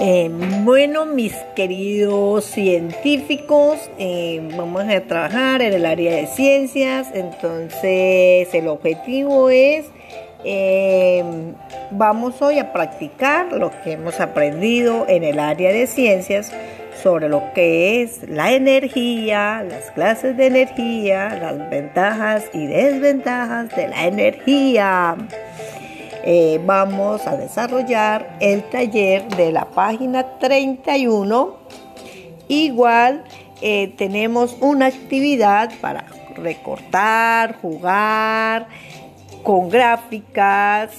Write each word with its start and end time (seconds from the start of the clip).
Eh, 0.00 0.30
bueno, 0.64 1.04
mis 1.04 1.34
queridos 1.54 2.44
científicos, 2.46 3.90
eh, 3.98 4.40
vamos 4.56 4.84
a 4.88 5.00
trabajar 5.02 5.60
en 5.60 5.74
el 5.74 5.84
área 5.84 6.16
de 6.16 6.26
ciencias. 6.26 7.08
Entonces, 7.12 8.52
el 8.54 8.68
objetivo 8.68 9.50
es, 9.50 9.84
eh, 10.44 11.22
vamos 11.90 12.40
hoy 12.40 12.58
a 12.58 12.72
practicar 12.72 13.52
lo 13.52 13.70
que 13.84 13.92
hemos 13.92 14.18
aprendido 14.18 15.04
en 15.08 15.24
el 15.24 15.38
área 15.38 15.72
de 15.72 15.86
ciencias 15.86 16.52
sobre 17.02 17.28
lo 17.28 17.42
que 17.54 18.02
es 18.02 18.28
la 18.28 18.52
energía, 18.52 19.62
las 19.68 19.90
clases 19.90 20.36
de 20.36 20.46
energía, 20.46 21.38
las 21.40 21.70
ventajas 21.70 22.44
y 22.54 22.66
desventajas 22.66 23.74
de 23.76 23.88
la 23.88 24.06
energía. 24.06 25.16
Eh, 26.24 26.60
vamos 26.64 27.26
a 27.26 27.36
desarrollar 27.36 28.36
el 28.40 28.62
taller 28.70 29.28
de 29.36 29.50
la 29.50 29.64
página 29.64 30.38
31. 30.38 31.56
Igual 32.46 33.24
eh, 33.60 33.92
tenemos 33.96 34.56
una 34.60 34.86
actividad 34.86 35.72
para 35.80 36.06
recortar, 36.36 37.56
jugar 37.60 38.68
con 39.42 39.68
gráficas 39.68 40.90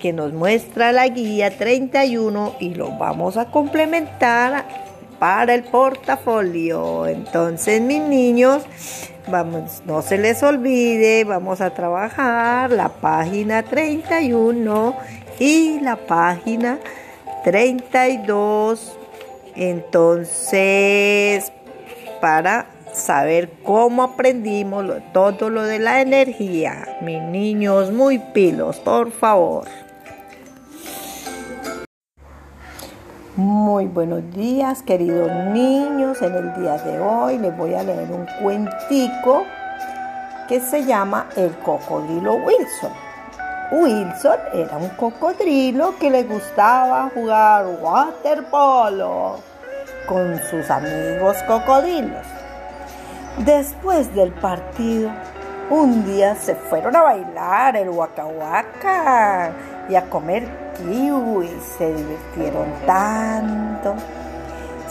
que 0.00 0.12
nos 0.12 0.32
muestra 0.32 0.92
la 0.92 1.08
guía 1.08 1.56
31 1.56 2.54
y 2.58 2.74
lo 2.74 2.92
vamos 2.96 3.36
a 3.36 3.50
complementar 3.50 4.64
para 5.18 5.54
el 5.54 5.64
portafolio. 5.64 7.06
Entonces, 7.06 7.80
mis 7.80 8.00
niños, 8.00 8.62
vamos, 9.28 9.82
no 9.86 10.02
se 10.02 10.18
les 10.18 10.42
olvide, 10.42 11.24
vamos 11.24 11.60
a 11.60 11.70
trabajar 11.70 12.70
la 12.70 12.88
página 12.88 13.62
31 13.62 14.96
y 15.38 15.80
la 15.80 15.96
página 15.96 16.78
32. 17.44 18.96
Entonces, 19.54 21.52
para 22.20 22.66
saber 22.92 23.50
cómo 23.62 24.02
aprendimos 24.02 24.86
todo 25.12 25.50
lo 25.50 25.62
de 25.62 25.78
la 25.78 26.00
energía. 26.00 26.98
Mis 27.02 27.22
niños 27.22 27.92
muy 27.92 28.18
pilos, 28.18 28.78
por 28.80 29.12
favor. 29.12 29.66
Muy 33.36 33.84
buenos 33.84 34.22
días, 34.32 34.82
queridos 34.82 35.30
niños. 35.52 36.22
En 36.22 36.34
el 36.34 36.54
día 36.54 36.78
de 36.78 36.98
hoy 36.98 37.36
les 37.36 37.54
voy 37.54 37.74
a 37.74 37.82
leer 37.82 38.10
un 38.10 38.26
cuentico 38.42 39.44
que 40.48 40.58
se 40.58 40.86
llama 40.86 41.26
El 41.36 41.54
cocodrilo 41.58 42.36
Wilson. 42.36 42.92
Wilson 43.72 44.38
era 44.54 44.78
un 44.78 44.88
cocodrilo 44.88 45.94
que 45.98 46.10
le 46.10 46.22
gustaba 46.22 47.10
jugar 47.12 47.66
waterpolo 47.82 49.36
con 50.08 50.40
sus 50.50 50.70
amigos 50.70 51.36
cocodrilos. 51.46 52.24
Después 53.44 54.14
del 54.14 54.32
partido, 54.32 55.10
un 55.70 56.04
día 56.04 56.34
se 56.34 56.54
fueron 56.54 56.94
a 56.96 57.02
bailar 57.02 57.76
el 57.76 57.90
waka 57.90 59.52
y 59.88 59.94
a 59.94 60.02
comer 60.08 60.66
y 60.84 61.10
se 61.78 61.92
divirtieron 61.92 62.66
tanto, 62.86 63.94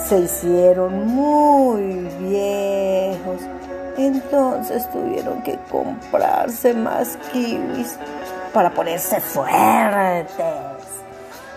se 0.03 0.19
hicieron 0.19 1.07
muy 1.07 2.07
viejos, 2.19 3.41
entonces 3.97 4.89
tuvieron 4.89 5.41
que 5.43 5.59
comprarse 5.69 6.73
más 6.73 7.17
kiwis 7.31 7.97
para 8.53 8.71
ponerse 8.71 9.21
fuertes. 9.21 10.25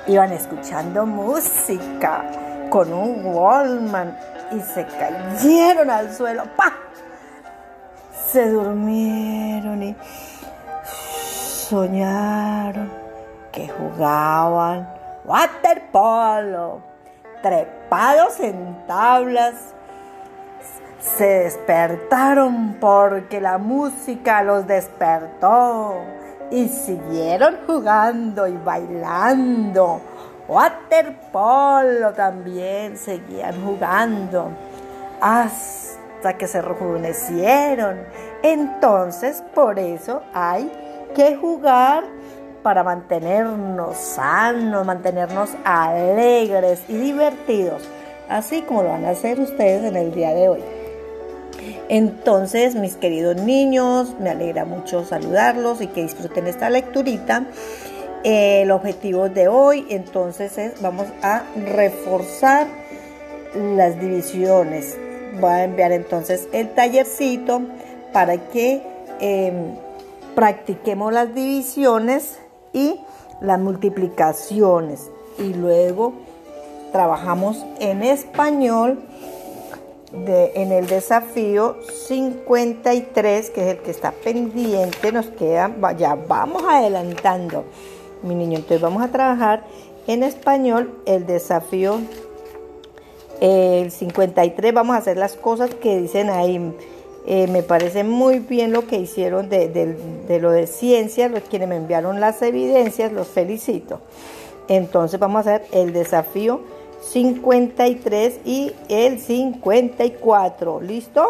Iban 0.06 0.32
escuchando 0.32 1.06
música 1.06 2.24
con 2.70 2.92
un 2.92 3.24
Wallman 3.24 4.16
y 4.52 4.60
se 4.60 4.86
cayeron 4.86 5.90
al 5.90 6.14
suelo. 6.14 6.44
¡Pah! 6.56 6.72
Se 8.32 8.50
durmieron 8.50 9.82
y 9.82 9.96
soñaron 11.68 12.90
que 13.50 13.68
jugaban 13.68 14.86
waterpolo, 15.24 16.80
trepados 17.42 18.40
en 18.40 18.86
tablas, 18.86 19.54
se 21.00 21.24
despertaron 21.24 22.76
porque 22.80 23.40
la 23.40 23.58
música 23.58 24.42
los 24.42 24.66
despertó 24.66 25.94
y 26.50 26.68
siguieron 26.68 27.58
jugando 27.66 28.46
y 28.46 28.56
bailando. 28.56 30.00
Waterpolo 30.48 32.12
también 32.14 32.96
seguían 32.96 33.64
jugando 33.64 34.50
hasta 35.20 35.97
que 36.36 36.46
se 36.46 36.60
rejuvenecieron. 36.60 37.98
Entonces, 38.42 39.42
por 39.54 39.78
eso 39.78 40.22
hay 40.34 40.70
que 41.14 41.36
jugar 41.36 42.04
para 42.62 42.82
mantenernos 42.82 43.96
sanos, 43.96 44.84
mantenernos 44.84 45.50
alegres 45.64 46.82
y 46.88 46.96
divertidos, 46.96 47.82
así 48.28 48.62
como 48.62 48.82
lo 48.82 48.90
van 48.90 49.04
a 49.04 49.10
hacer 49.10 49.40
ustedes 49.40 49.84
en 49.84 49.96
el 49.96 50.12
día 50.12 50.34
de 50.34 50.48
hoy. 50.48 50.60
Entonces, 51.88 52.74
mis 52.74 52.96
queridos 52.96 53.36
niños, 53.36 54.14
me 54.20 54.30
alegra 54.30 54.64
mucho 54.64 55.04
saludarlos 55.04 55.80
y 55.80 55.86
que 55.86 56.02
disfruten 56.02 56.46
esta 56.46 56.68
lecturita. 56.68 57.46
El 58.24 58.70
objetivo 58.70 59.28
de 59.28 59.48
hoy, 59.48 59.86
entonces, 59.88 60.58
es 60.58 60.82
vamos 60.82 61.06
a 61.22 61.44
reforzar 61.56 62.66
las 63.54 63.98
divisiones. 63.98 64.98
Voy 65.40 65.50
a 65.50 65.64
enviar 65.64 65.92
entonces 65.92 66.48
el 66.52 66.74
tallercito 66.74 67.62
para 68.12 68.36
que 68.48 68.82
em, 69.20 69.74
practiquemos 70.34 71.12
las 71.12 71.34
divisiones 71.34 72.38
y 72.72 73.00
las 73.40 73.58
multiplicaciones. 73.58 75.10
Y 75.38 75.54
luego 75.54 76.14
trabajamos 76.92 77.64
en 77.78 78.02
español 78.02 79.00
de, 80.12 80.52
en 80.54 80.72
el 80.72 80.86
desafío 80.86 81.76
53, 82.06 83.50
que 83.50 83.60
es 83.60 83.76
el 83.76 83.82
que 83.82 83.90
está 83.90 84.12
pendiente, 84.12 85.12
nos 85.12 85.26
queda, 85.26 85.70
ya 85.96 86.14
vamos 86.14 86.62
adelantando, 86.68 87.64
mi 88.22 88.34
niño. 88.34 88.56
Entonces 88.56 88.80
vamos 88.80 89.02
a 89.02 89.08
trabajar 89.08 89.64
en 90.06 90.22
español 90.22 91.02
el 91.04 91.26
desafío 91.26 92.00
el 93.40 93.90
53, 93.90 94.72
vamos 94.72 94.96
a 94.96 94.98
hacer 94.98 95.16
las 95.16 95.34
cosas 95.34 95.74
que 95.74 95.98
dicen 95.98 96.30
ahí 96.30 96.72
eh, 97.30 97.46
me 97.46 97.62
parece 97.62 98.04
muy 98.04 98.38
bien 98.38 98.72
lo 98.72 98.86
que 98.86 98.96
hicieron 98.96 99.50
de, 99.50 100.38
lo 100.40 100.50
de 100.50 100.66
ciencia, 100.66 101.28
los 101.28 101.42
quienes 101.42 101.68
me 101.68 101.76
enviaron 101.76 102.20
las 102.20 102.40
evidencias, 102.40 103.12
los 103.12 103.28
felicito. 103.28 104.00
Entonces 104.66 105.20
vamos 105.20 105.46
a 105.46 105.56
hacer 105.56 105.66
el 105.72 105.92
desafío 105.92 106.62
53 107.02 108.40
y 108.46 108.72
el 108.88 109.20
54. 109.20 110.80
¿Listo? 110.80 111.28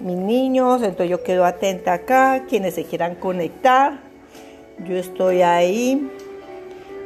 Mis 0.00 0.18
niños, 0.18 0.82
entonces 0.82 1.08
yo 1.08 1.22
quedo 1.22 1.46
atenta 1.46 1.94
acá, 1.94 2.44
quienes 2.46 2.74
se 2.74 2.84
quieran 2.84 3.14
conectar. 3.14 4.00
Yo 4.86 4.98
estoy 4.98 5.40
ahí 5.40 6.10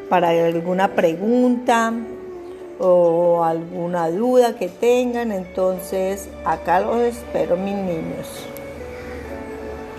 para 0.09 0.31
alguna 0.31 0.97
pregunta 0.97 1.95
o 2.79 3.43
alguna 3.45 4.11
duda 4.11 4.57
que 4.57 4.69
tengan, 4.69 5.33
entonces 5.33 6.29
acá 6.45 6.81
los 6.81 6.99
espero 6.99 7.57
mis 7.57 7.75
niños. 7.75 8.52